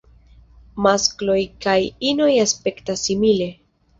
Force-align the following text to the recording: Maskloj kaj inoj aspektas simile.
Maskloj 0.85 1.35
kaj 1.67 1.75
inoj 2.11 2.31
aspektas 2.47 3.07
simile. 3.11 3.51